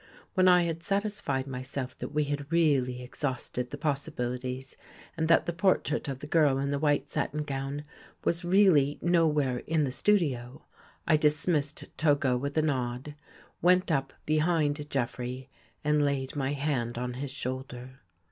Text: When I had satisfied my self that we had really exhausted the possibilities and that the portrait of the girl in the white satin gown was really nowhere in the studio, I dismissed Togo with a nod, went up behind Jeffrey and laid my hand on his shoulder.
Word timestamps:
When 0.33 0.47
I 0.47 0.63
had 0.63 0.81
satisfied 0.81 1.45
my 1.45 1.61
self 1.61 1.95
that 1.99 2.07
we 2.09 2.23
had 2.23 2.51
really 2.51 3.03
exhausted 3.03 3.69
the 3.69 3.77
possibilities 3.77 4.75
and 5.15 5.27
that 5.27 5.45
the 5.45 5.53
portrait 5.53 6.07
of 6.07 6.17
the 6.17 6.25
girl 6.25 6.57
in 6.57 6.71
the 6.71 6.79
white 6.79 7.07
satin 7.07 7.43
gown 7.43 7.83
was 8.23 8.43
really 8.43 8.97
nowhere 8.99 9.59
in 9.67 9.83
the 9.83 9.91
studio, 9.91 10.65
I 11.05 11.17
dismissed 11.17 11.83
Togo 11.97 12.35
with 12.35 12.57
a 12.57 12.63
nod, 12.63 13.13
went 13.61 13.91
up 13.91 14.11
behind 14.25 14.89
Jeffrey 14.89 15.51
and 15.83 16.03
laid 16.03 16.35
my 16.35 16.53
hand 16.53 16.97
on 16.97 17.13
his 17.13 17.29
shoulder. 17.29 17.99